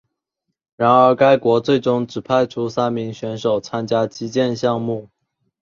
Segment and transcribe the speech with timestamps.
[0.77, 5.07] 然而该国最终只派出三名选手参加击剑项目。